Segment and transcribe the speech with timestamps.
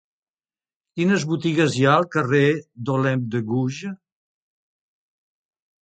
[0.99, 2.41] Quines botigues hi ha al carrer
[2.89, 3.97] d'Olympe de Gouges?